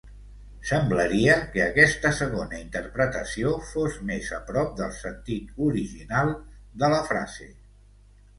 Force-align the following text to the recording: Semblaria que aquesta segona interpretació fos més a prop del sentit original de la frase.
Semblaria 0.67 1.33
que 1.55 1.59
aquesta 1.65 2.11
segona 2.19 2.61
interpretació 2.61 3.51
fos 3.73 3.99
més 4.13 4.31
a 4.39 4.41
prop 4.49 4.73
del 4.81 4.97
sentit 5.03 5.61
original 5.67 6.33
de 6.85 6.91
la 6.97 7.05
frase. 7.13 7.51